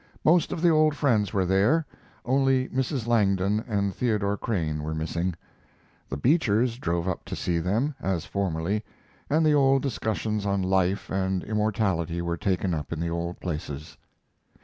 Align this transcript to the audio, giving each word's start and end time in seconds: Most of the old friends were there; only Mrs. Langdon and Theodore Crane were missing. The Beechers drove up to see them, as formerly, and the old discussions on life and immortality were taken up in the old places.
Most 0.23 0.51
of 0.51 0.63
the 0.63 0.69
old 0.69 0.95
friends 0.95 1.31
were 1.31 1.45
there; 1.45 1.85
only 2.25 2.67
Mrs. 2.69 3.05
Langdon 3.05 3.63
and 3.67 3.93
Theodore 3.93 4.35
Crane 4.35 4.81
were 4.81 4.95
missing. 4.95 5.35
The 6.09 6.17
Beechers 6.17 6.79
drove 6.79 7.07
up 7.07 7.23
to 7.25 7.35
see 7.35 7.59
them, 7.59 7.93
as 8.01 8.25
formerly, 8.25 8.83
and 9.29 9.45
the 9.45 9.53
old 9.53 9.83
discussions 9.83 10.43
on 10.43 10.63
life 10.63 11.11
and 11.11 11.43
immortality 11.43 12.19
were 12.19 12.35
taken 12.35 12.73
up 12.73 12.91
in 12.91 12.99
the 12.99 13.11
old 13.11 13.39
places. 13.39 13.95